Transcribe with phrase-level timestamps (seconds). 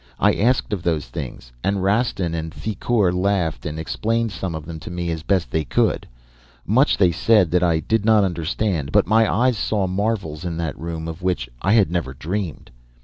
[0.19, 4.79] I asked of those things and Rastin and Thicourt laughed and explained some of them
[4.79, 6.07] to me as best they could.
[6.65, 10.75] Much they said that I did not understand but my eyes saw marvels in that
[10.79, 12.71] room of which I had never dreamed.